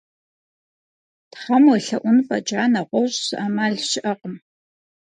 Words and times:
Тхьэм 1.31 1.63
уелъэӀун 1.69 2.17
фӀэкӀа, 2.27 2.63
нэгъуэщӀ 2.73 3.19
зы 3.27 3.33
Ӏэмал 3.39 3.73
щыӏэкъым. 3.89 4.35